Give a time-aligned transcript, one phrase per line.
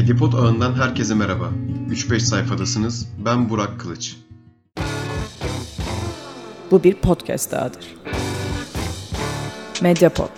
[0.00, 1.50] Medyapod ağından herkese merhaba.
[1.90, 3.08] 3-5 sayfadasınız.
[3.24, 4.16] Ben Burak Kılıç.
[6.70, 7.96] Bu bir podcast dahadır.
[9.82, 10.28] Mediapod.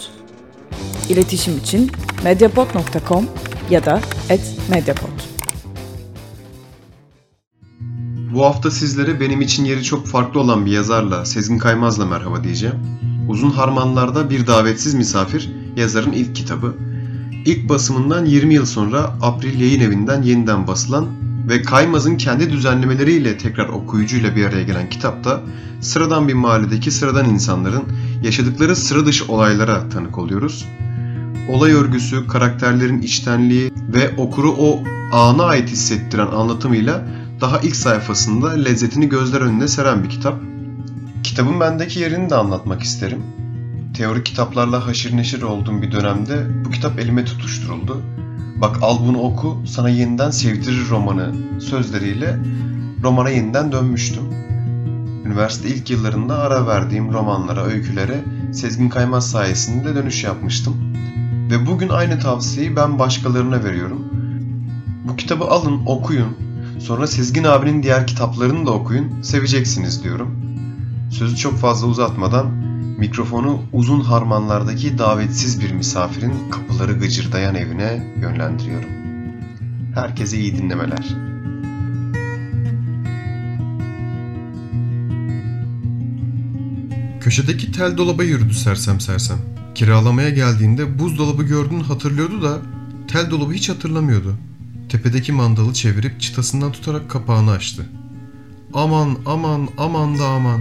[1.09, 1.91] İletişim için
[2.25, 3.29] mediapod.com
[3.71, 4.01] ya da
[4.71, 5.21] @mediapod.
[8.35, 12.77] Bu hafta sizlere benim için yeri çok farklı olan bir yazarla, Sezgin Kaymaz'la merhaba diyeceğim.
[13.29, 16.75] Uzun Harmanlar'da Bir Davetsiz Misafir, yazarın ilk kitabı.
[17.45, 21.07] İlk basımından 20 yıl sonra April Yayın Evi'nden yeniden basılan
[21.49, 25.41] ve Kaymaz'ın kendi düzenlemeleriyle tekrar okuyucuyla bir araya gelen kitapta
[25.81, 27.83] sıradan bir mahalledeki sıradan insanların
[28.23, 30.67] yaşadıkları sıra dışı olaylara tanık oluyoruz.
[31.49, 37.07] Olay örgüsü, karakterlerin içtenliği ve okuru o ana ait hissettiren anlatımıyla
[37.41, 40.41] daha ilk sayfasında lezzetini gözler önüne seren bir kitap.
[41.23, 43.23] Kitabın bendeki yerini de anlatmak isterim.
[44.03, 48.03] Teorik kitaplarla haşır neşir olduğum bir dönemde bu kitap elime tutuşturuldu.
[48.61, 52.39] Bak al bunu oku, sana yeniden sevdirir romanı sözleriyle
[53.03, 54.23] romana yeniden dönmüştüm.
[55.25, 60.75] Üniversite ilk yıllarında ara verdiğim romanlara, öykülere Sezgin Kaymaz sayesinde dönüş yapmıştım.
[61.51, 64.05] Ve bugün aynı tavsiyeyi ben başkalarına veriyorum.
[65.09, 66.37] Bu kitabı alın, okuyun.
[66.79, 70.37] Sonra Sezgin abinin diğer kitaplarını da okuyun, seveceksiniz diyorum.
[71.11, 78.89] Sözü çok fazla uzatmadan mikrofonu uzun harmanlardaki davetsiz bir misafirin kapıları gıcırdayan evine yönlendiriyorum.
[79.95, 81.33] Herkese iyi dinlemeler.
[87.21, 89.39] Köşedeki tel dolaba yürüdü sersem sersem.
[89.75, 92.59] Kiralamaya geldiğinde buzdolabı gördüğünü hatırlıyordu da
[93.09, 94.35] tel dolabı hiç hatırlamıyordu.
[94.89, 97.87] Tepedeki mandalı çevirip çıtasından tutarak kapağını açtı.
[98.75, 100.61] Aman aman aman da aman.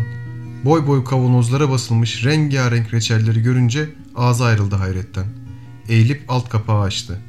[0.66, 5.26] Boy boy kavanozlara basılmış rengarenk reçelleri görünce ağzı ayrıldı hayretten.
[5.90, 7.22] Eğilip alt kapağı açtı.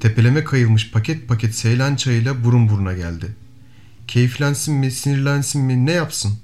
[0.00, 3.36] Tepeleme kayılmış paket paket seylan çayıyla burun buruna geldi.
[4.08, 6.38] Keyiflensin mi, sinirlensin mi, ne yapsın?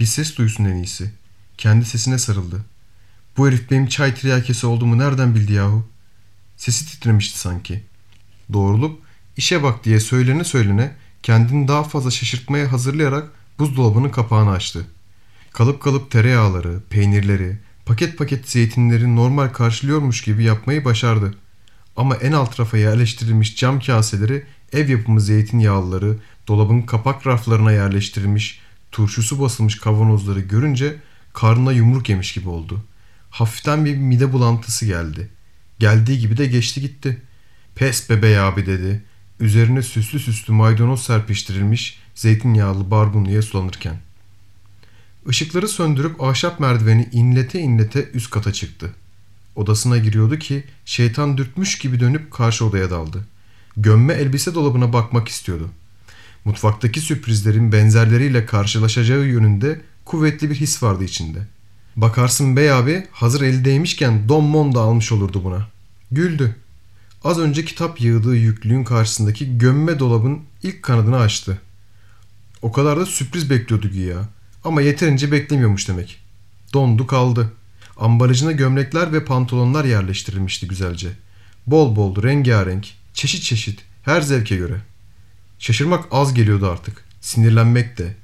[0.00, 1.10] Bir ses duysun en iyisi.
[1.58, 2.64] Kendi sesine sarıldı.
[3.36, 5.86] Bu herif benim çay tiryakesi olduğumu nereden bildi yahu?
[6.56, 7.82] Sesi titremişti sanki.
[8.52, 9.00] Doğrulup
[9.36, 13.28] işe bak diye söylene söylene kendini daha fazla şaşırtmaya hazırlayarak
[13.58, 14.86] buzdolabının kapağını açtı.
[15.54, 21.34] Kalıp kalıp tereyağları, peynirleri, paket paket zeytinleri normal karşılıyormuş gibi yapmayı başardı.
[21.96, 26.16] Ama en alt rafa yerleştirilmiş cam kaseleri, ev yapımı zeytinyağlıları,
[26.48, 28.60] dolabın kapak raflarına yerleştirilmiş,
[28.92, 30.96] turşusu basılmış kavanozları görünce
[31.32, 32.84] karnına yumruk yemiş gibi oldu.
[33.30, 35.28] Hafiften bir mide bulantısı geldi.
[35.78, 37.22] Geldiği gibi de geçti gitti.
[37.74, 39.02] Pes bebe abi dedi.
[39.40, 44.00] Üzerine süslü süslü maydanoz serpiştirilmiş zeytinyağlı barbunluya sulanırken.
[45.28, 48.90] Işıkları söndürüp ahşap merdiveni inlete inlete üst kata çıktı.
[49.56, 53.24] Odasına giriyordu ki şeytan dürtmüş gibi dönüp karşı odaya daldı.
[53.76, 55.70] Gömme elbise dolabına bakmak istiyordu.
[56.44, 61.38] Mutfaktaki sürprizlerin benzerleriyle karşılaşacağı yönünde kuvvetli bir his vardı içinde.
[61.96, 65.68] Bakarsın bey abi hazır eldeymişken don mon da almış olurdu buna.
[66.10, 66.56] Güldü.
[67.24, 71.58] Az önce kitap yığdığı yüklüğün karşısındaki gömme dolabın ilk kanadını açtı.
[72.62, 74.28] O kadar da sürpriz bekliyordu güya.
[74.64, 76.20] Ama yeterince beklemiyormuş demek.
[76.72, 77.52] Dondu kaldı.
[77.96, 81.08] Ambalajına gömlekler ve pantolonlar yerleştirilmişti güzelce.
[81.66, 84.80] Bol bol, rengarenk, çeşit çeşit, her zevke göre.
[85.58, 87.04] Şaşırmak az geliyordu artık.
[87.20, 88.14] Sinirlenmek de.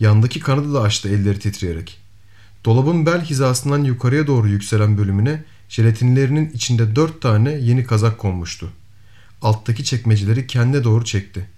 [0.00, 1.98] Yandaki kanadı da açtı elleri titreyerek.
[2.64, 8.72] Dolabın bel hizasından yukarıya doğru yükselen bölümüne jelatinlerinin içinde dört tane yeni kazak konmuştu.
[9.42, 11.48] Alttaki çekmeceleri kendine doğru çekti.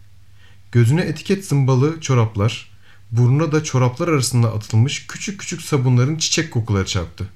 [0.72, 2.71] Gözüne etiket zımbalı çoraplar,
[3.12, 7.28] burnuna da çoraplar arasında atılmış küçük küçük sabunların çiçek kokuları çarptı.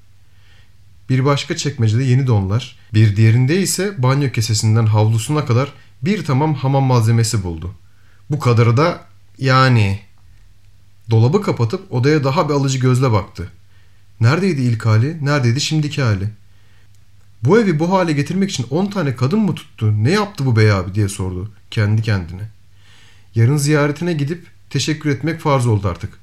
[1.08, 5.72] Bir başka çekmecede yeni donlar, bir diğerinde ise banyo kesesinden havlusuna kadar
[6.02, 7.74] bir tamam hamam malzemesi buldu.
[8.30, 9.04] Bu kadarı da
[9.38, 10.00] yani...
[11.10, 13.48] Dolabı kapatıp odaya daha bir alıcı gözle baktı.
[14.20, 16.28] Neredeydi ilk hali, neredeydi şimdiki hali?
[17.42, 20.72] Bu evi bu hale getirmek için 10 tane kadın mı tuttu, ne yaptı bu bey
[20.72, 22.48] abi diye sordu kendi kendine.
[23.34, 26.18] Yarın ziyaretine gidip teşekkür etmek farz oldu artık.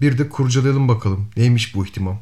[0.00, 2.18] Bir de kurcalayalım bakalım neymiş bu ihtimam.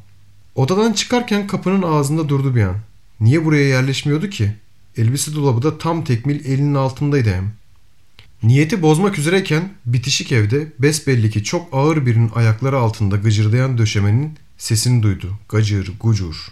[0.54, 2.76] Odadan çıkarken kapının ağzında durdu bir an.
[3.20, 4.52] Niye buraya yerleşmiyordu ki?
[4.96, 7.52] Elbise dolabı da tam tekmil elinin altındaydı hem.
[8.42, 15.02] Niyeti bozmak üzereyken bitişik evde besbelli ki çok ağır birinin ayakları altında gıcırdayan döşemenin sesini
[15.02, 15.38] duydu.
[15.48, 16.48] Gacır, gucur.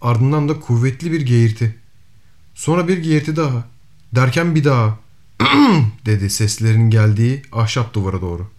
[0.00, 1.76] Ardından da kuvvetli bir geğirti.
[2.54, 3.64] Sonra bir geğirti daha.
[4.12, 4.98] Derken bir daha.
[6.06, 8.50] dedi seslerin geldiği ahşap duvara doğru.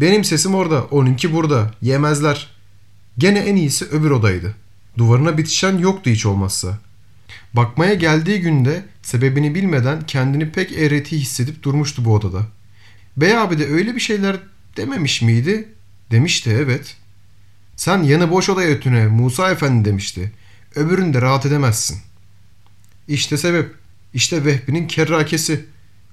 [0.00, 1.70] Benim sesim orada, onunki burada.
[1.82, 2.50] Yemezler.
[3.18, 4.54] Gene en iyisi öbür odaydı.
[4.98, 6.78] Duvarına bitişen yoktu hiç olmazsa.
[7.54, 12.46] Bakmaya geldiği günde sebebini bilmeden kendini pek eğreti hissedip durmuştu bu odada.
[13.16, 14.36] Bey abi de öyle bir şeyler
[14.76, 15.68] dememiş miydi?
[16.10, 16.96] Demişti evet.
[17.76, 20.32] Sen yanı boş odaya ötüne Musa Efendi demişti.
[20.74, 21.98] Öbüründe rahat edemezsin.
[23.08, 23.74] İşte sebep.
[24.14, 25.66] İşte Vehbi'nin kerrakesi.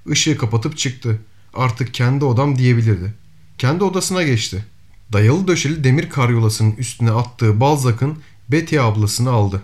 [0.06, 1.20] Işığı kapatıp çıktı.
[1.54, 3.14] Artık kendi odam diyebilirdi.
[3.58, 4.64] Kendi odasına geçti.
[5.12, 8.18] Dayalı döşeli demir karyolasının üstüne attığı Balzac'ın
[8.48, 9.62] Betty ablasını aldı.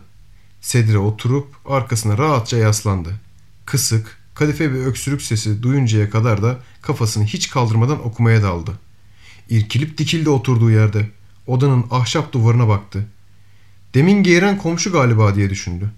[0.61, 3.21] Sedire oturup arkasına rahatça yaslandı.
[3.67, 8.79] Kısık, kadife bir öksürük sesi duyuncaya kadar da kafasını hiç kaldırmadan okumaya daldı.
[9.51, 11.11] İrkilip dikildi oturduğu yerde.
[11.47, 13.07] Odanın ahşap duvarına baktı.
[13.95, 15.91] Demin geğiren komşu galiba diye düşündü.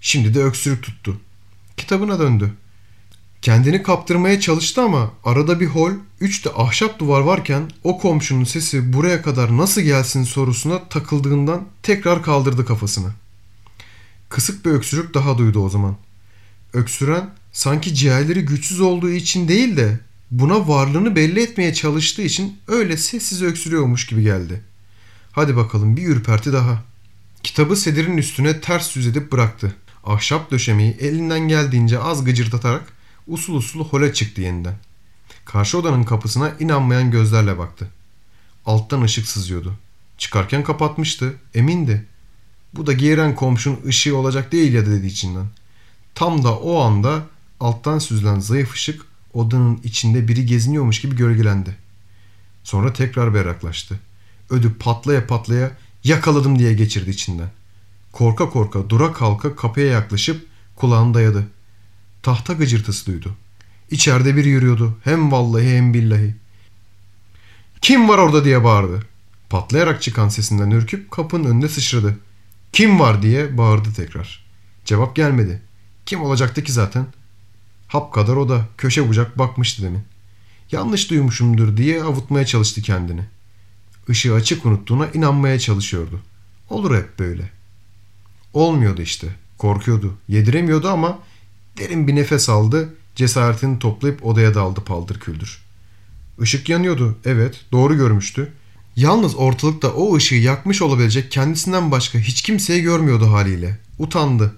[0.00, 1.20] Şimdi de öksürük tuttu.
[1.76, 2.52] Kitabına döndü.
[3.42, 8.92] Kendini kaptırmaya çalıştı ama arada bir hol, üç de ahşap duvar varken o komşunun sesi
[8.92, 13.12] buraya kadar nasıl gelsin sorusuna takıldığından tekrar kaldırdı kafasını.
[14.28, 15.96] Kısık bir öksürük daha duydu o zaman.
[16.72, 20.00] Öksüren sanki ciğerleri güçsüz olduğu için değil de
[20.30, 24.62] buna varlığını belli etmeye çalıştığı için öyle sessiz öksürüyormuş gibi geldi.
[25.32, 26.82] Hadi bakalım bir ürperti daha.
[27.42, 29.76] Kitabı sedirin üstüne ters yüz edip bıraktı.
[30.04, 32.95] Ahşap döşemeyi elinden geldiğince az gıcırdatarak
[33.26, 34.74] usul usul hole çıktı yeniden.
[35.44, 37.90] Karşı odanın kapısına inanmayan gözlerle baktı.
[38.66, 39.74] Alttan ışık sızıyordu.
[40.18, 42.06] Çıkarken kapatmıştı, emindi.
[42.74, 45.46] Bu da giren komşun ışığı olacak değil ya dedi içinden.
[46.14, 47.26] Tam da o anda
[47.60, 49.02] alttan süzülen zayıf ışık
[49.34, 51.76] odanın içinde biri geziniyormuş gibi gölgelendi.
[52.64, 54.00] Sonra tekrar berraklaştı.
[54.50, 57.50] Ödü patlaya patlaya yakaladım diye geçirdi içinden.
[58.12, 60.46] Korka korka dura kalka kapıya yaklaşıp
[60.76, 61.46] kulağını dayadı.
[62.26, 63.36] Tahta gıcırtısı duydu.
[63.90, 64.98] İçeride biri yürüyordu.
[65.04, 66.34] Hem vallahi hem billahi.
[67.80, 69.02] Kim var orada diye bağırdı.
[69.50, 72.18] Patlayarak çıkan sesinden ürküp kapının önünde sıçradı.
[72.72, 74.44] Kim var diye bağırdı tekrar.
[74.84, 75.62] Cevap gelmedi.
[76.06, 77.06] Kim olacaktı ki zaten?
[77.88, 80.02] Hap kadar o da köşe bucak bakmıştı demin.
[80.72, 83.24] Yanlış duymuşumdur diye avutmaya çalıştı kendini.
[84.08, 86.20] Işığı açık unuttuğuna inanmaya çalışıyordu.
[86.70, 87.50] Olur hep böyle.
[88.52, 89.28] Olmuyordu işte.
[89.58, 90.14] Korkuyordu.
[90.28, 91.18] Yediremiyordu ama
[91.76, 92.94] derin bir nefes aldı.
[93.14, 95.62] Cesaretini toplayıp odaya daldı paldır küldür.
[96.42, 97.18] Işık yanıyordu.
[97.24, 98.52] Evet doğru görmüştü.
[98.96, 103.78] Yalnız ortalıkta o ışığı yakmış olabilecek kendisinden başka hiç kimseyi görmüyordu haliyle.
[103.98, 104.54] Utandı.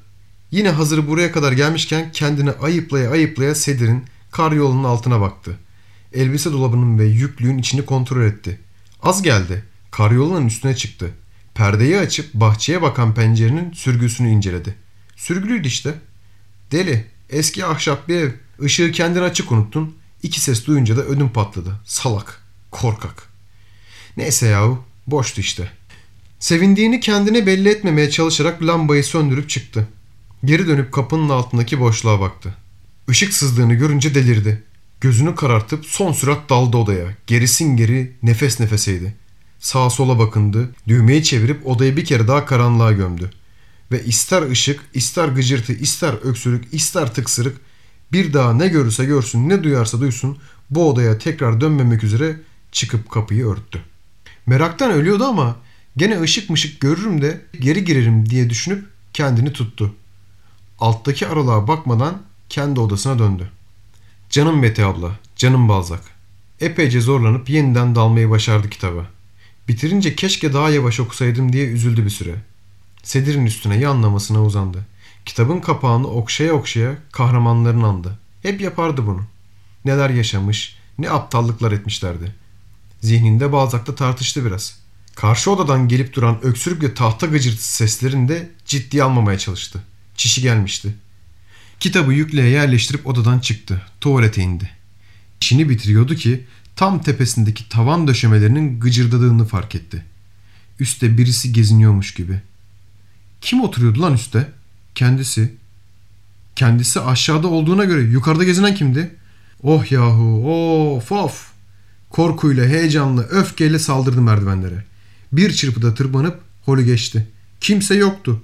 [0.51, 5.59] Yine hazır buraya kadar gelmişken kendini ayıplaya ayıplaya Sedir'in kar yolunun altına baktı.
[6.13, 8.61] Elbise dolabının ve yüklüğün içini kontrol etti.
[9.03, 9.65] Az geldi.
[9.91, 11.11] Karyolunun üstüne çıktı.
[11.55, 14.75] Perdeyi açıp bahçeye bakan pencerenin sürgüsünü inceledi.
[15.17, 15.95] Sürgülüydü işte.
[16.73, 17.05] Deli.
[17.31, 18.31] Eski ahşap bir ev.
[18.63, 19.97] Işığı kendin açık unuttun.
[20.23, 21.81] İki ses duyunca da ödüm patladı.
[21.85, 22.43] Salak.
[22.71, 23.29] Korkak.
[24.17, 24.85] Neyse yahu.
[25.07, 25.71] Boştu işte.
[26.39, 29.89] Sevindiğini kendine belli etmemeye çalışarak lambayı söndürüp çıktı.
[30.45, 32.55] Geri dönüp kapının altındaki boşluğa baktı.
[33.09, 34.63] Işık sızdığını görünce delirdi.
[35.01, 37.07] Gözünü karartıp son sürat daldı odaya.
[37.27, 39.15] Gerisin geri nefes nefeseydi.
[39.59, 40.71] Sağa sola bakındı.
[40.89, 43.31] Düğmeyi çevirip odayı bir kere daha karanlığa gömdü.
[43.93, 47.57] Ve ister ışık, ister gıcırtı, ister öksürük, ister tıksırık
[48.13, 50.39] bir daha ne görürse görsün, ne duyarsa duysun
[50.71, 52.37] bu odaya tekrar dönmemek üzere
[52.73, 53.83] çıkıp kapıyı örttü.
[54.47, 55.57] Meraktan ölüyordu ama
[55.97, 59.95] gene ışık mışık görürüm de geri girerim diye düşünüp kendini tuttu.
[60.79, 63.51] Alttaki aralığa bakmadan kendi odasına döndü.
[64.31, 66.03] Canım Mete abla, canım Balzak.
[66.61, 69.07] Epeyce zorlanıp yeniden dalmayı başardı kitaba.
[69.69, 72.35] Bitirince keşke daha yavaş okusaydım diye üzüldü bir süre.
[73.03, 74.87] Sedirin üstüne yanlamasına uzandı.
[75.25, 78.19] Kitabın kapağını okşaya okşaya kahramanların andı.
[78.43, 79.23] Hep yapardı bunu.
[79.85, 82.35] Neler yaşamış, ne aptallıklar etmişlerdi.
[83.01, 84.79] Zihninde Balzac'ta tartıştı biraz.
[85.15, 89.83] Karşı odadan gelip duran öksürük ve tahta gıcırtısı seslerini de ciddiye almamaya çalıştı.
[90.17, 90.95] Çişi gelmişti.
[91.81, 93.83] Kitabı yükleye yerleştirip odadan çıktı.
[94.01, 94.71] Tuvalete indi.
[95.41, 96.45] İşini bitiriyordu ki
[96.77, 100.05] tam tepesindeki tavan döşemelerinin gıcırdadığını fark etti.
[100.81, 102.41] Üste birisi geziniyormuş gibi.
[103.49, 104.53] Kim oturuyordu lan üstte?
[104.95, 105.55] Kendisi.
[106.57, 109.17] Kendisi aşağıda olduğuna göre yukarıda gezinen kimdi?
[109.63, 110.53] Oh yahu
[110.97, 111.51] of of.
[112.11, 114.85] Korkuyla, heyecanla, öfkeyle saldırdı merdivenlere.
[115.33, 117.29] Bir çırpıda tırmanıp holü geçti.
[117.61, 118.43] Kimse yoktu.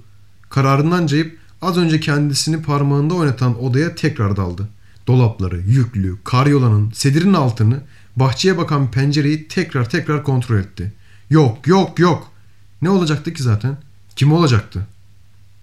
[0.50, 4.68] Kararından cayıp az önce kendisini parmağında oynatan odaya tekrar daldı.
[5.06, 7.80] Dolapları, yüklü, karyolanın, sedirin altını,
[8.16, 10.92] bahçeye bakan pencereyi tekrar tekrar kontrol etti.
[11.30, 12.32] Yok, yok, yok.
[12.82, 13.76] Ne olacaktı ki zaten?
[14.16, 14.86] Kim olacaktı?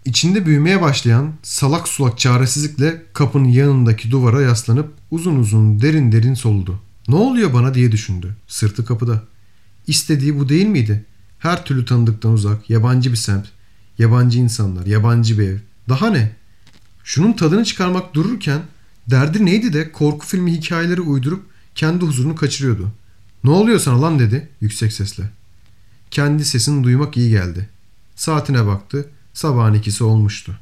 [0.06, 6.80] İçinde büyümeye başlayan salak sulak çaresizlikle kapının yanındaki duvara yaslanıp uzun uzun derin derin soludu.
[7.08, 8.36] Ne oluyor bana diye düşündü.
[8.48, 9.24] Sırtı kapıda.
[9.88, 11.06] İstediği bu değil miydi?
[11.40, 13.46] Her türlü tanıdıktan uzak, yabancı bir semt,
[13.98, 15.58] yabancı insanlar, yabancı bir ev.
[15.90, 16.32] Daha ne?
[17.04, 18.62] Şunun tadını çıkarmak dururken
[19.10, 22.92] derdi neydi de korku filmi hikayeleri uydurup kendi huzurunu kaçırıyordu.
[23.44, 25.24] Ne oluyor sana lan dedi yüksek sesle.
[26.12, 27.70] Kendi sesini duymak iyi geldi.
[28.16, 29.10] Saatine baktı.
[29.34, 30.60] Sabahın ikisi olmuştu.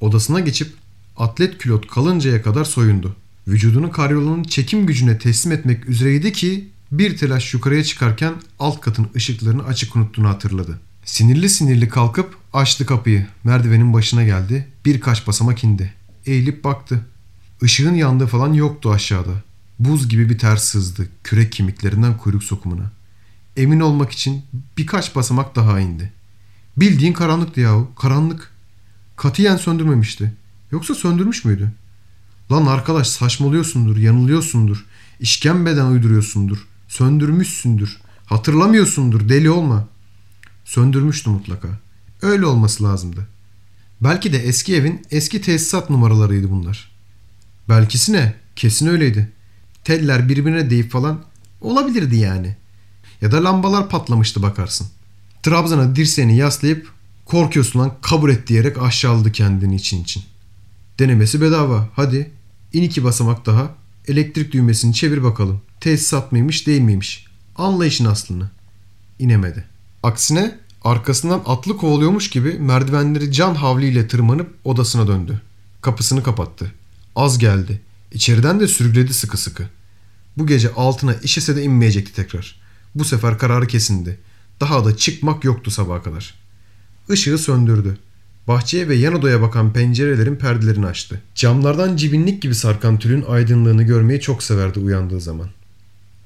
[0.00, 0.74] Odasına geçip
[1.16, 3.16] atlet külot kalıncaya kadar soyundu.
[3.48, 9.64] Vücudunu karyolanın çekim gücüne teslim etmek üzereydi ki bir telaş yukarıya çıkarken alt katın ışıklarını
[9.64, 10.80] açık unuttuğunu hatırladı.
[11.04, 13.26] Sinirli sinirli kalkıp açtı kapıyı.
[13.44, 14.68] Merdivenin başına geldi.
[14.84, 15.92] Birkaç basamak indi.
[16.26, 17.06] Eğilip baktı.
[17.62, 19.42] Işığın yandığı falan yoktu aşağıda.
[19.78, 22.90] Buz gibi bir ter sızdı kürek kemiklerinden kuyruk sokumuna.
[23.56, 24.42] Emin olmak için
[24.78, 26.12] birkaç basamak daha indi.
[26.76, 27.90] Bildiğin karanlıktı yahu.
[27.98, 28.52] Karanlık.
[29.16, 30.32] Katiyen söndürmemişti.
[30.72, 31.72] Yoksa söndürmüş müydü?
[32.52, 34.84] Lan arkadaş saçmalıyorsundur, yanılıyorsundur.
[35.20, 36.66] İşkembeden uyduruyorsundur.
[36.88, 37.96] Söndürmüşsündür.
[38.26, 39.88] Hatırlamıyorsundur, deli olma.
[40.64, 41.68] Söndürmüştü mutlaka.
[42.22, 43.26] Öyle olması lazımdı.
[44.00, 46.90] Belki de eski evin eski tesisat numaralarıydı bunlar.
[47.68, 48.34] Belkisi ne?
[48.56, 49.32] Kesin öyleydi.
[49.84, 51.20] Teller birbirine deyip falan
[51.60, 52.56] olabilirdi yani.
[53.20, 54.86] Ya da lambalar patlamıştı bakarsın.
[55.46, 56.90] Trabzan'a dirseğini yaslayıp
[57.24, 60.22] korkuyorsun lan kabul et diyerek aşağıladı kendini için için.
[60.98, 61.88] Denemesi bedava.
[61.96, 62.30] Hadi
[62.72, 63.74] in iki basamak daha.
[64.08, 65.60] Elektrik düğmesini çevir bakalım.
[65.80, 67.26] Tesisat mıymış değil miymiş?
[67.56, 68.50] Anla işin aslını.
[69.18, 69.64] İnemedi.
[70.02, 75.40] Aksine arkasından atlı kovalıyormuş gibi merdivenleri can havliyle tırmanıp odasına döndü.
[75.80, 76.72] Kapısını kapattı.
[77.16, 77.80] Az geldi.
[78.12, 79.68] İçeriden de sürükledi sıkı sıkı.
[80.38, 82.60] Bu gece altına işese de inmeyecekti tekrar.
[82.94, 84.18] Bu sefer kararı kesindi.
[84.60, 86.34] Daha da çıkmak yoktu sabaha kadar.
[87.10, 87.98] Işığı söndürdü.
[88.48, 91.22] Bahçeye ve yan odaya bakan pencerelerin perdelerini açtı.
[91.34, 95.48] Camlardan cibinlik gibi sarkan tülün aydınlığını görmeyi çok severdi uyandığı zaman.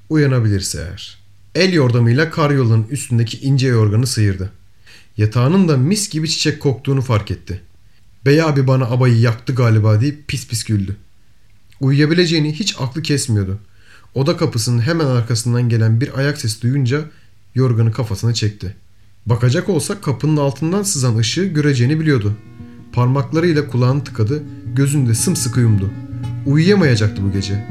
[0.09, 1.17] Uyanabilirse eğer.
[1.55, 4.51] El yordamıyla karyolunun üstündeki ince yorganı sıyırdı.
[5.17, 7.61] Yatağının da mis gibi çiçek koktuğunu fark etti.
[8.25, 10.95] Bey abi bana abayı yaktı galiba deyip pis pis güldü.
[11.79, 13.59] Uyuyabileceğini hiç aklı kesmiyordu.
[14.15, 17.05] Oda kapısının hemen arkasından gelen bir ayak sesi duyunca
[17.55, 18.75] yorganı kafasına çekti.
[19.25, 22.33] Bakacak olsa kapının altından sızan ışığı göreceğini biliyordu.
[22.93, 24.43] Parmaklarıyla kulağını tıkadı,
[24.75, 25.89] gözünde sımsıkı yumdu.
[26.45, 27.67] Uyuyamayacaktı bu gece.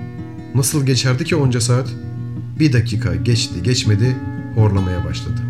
[0.54, 1.88] Nasıl geçerdi ki onca saat?
[2.58, 4.16] Bir dakika geçti geçmedi
[4.54, 5.40] horlamaya başladı.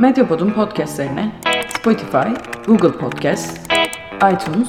[0.00, 1.32] Medyapod'un podcastlerine
[1.78, 2.28] Spotify,
[2.66, 3.60] Google Podcast,
[4.32, 4.68] iTunes